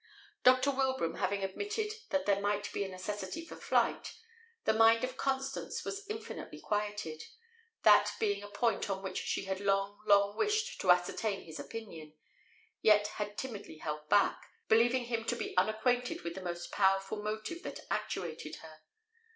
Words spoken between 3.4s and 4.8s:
for flight, the